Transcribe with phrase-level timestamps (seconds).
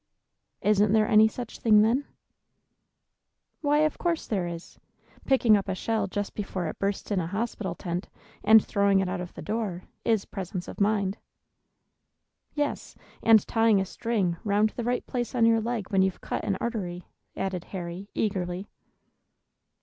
[0.63, 2.05] "Isn't there any such thing, then?"
[3.61, 4.79] "Why, of course there is.
[5.27, 8.09] Picking up a shell just before it bursts in a hospital tent,
[8.43, 11.19] and throwing it out of the door, is presence of mind."
[12.55, 16.43] "Yes, and tying a string round the right place on your leg when you've cut
[16.45, 17.05] an artery,"
[17.35, 18.67] added Harry, eagerly.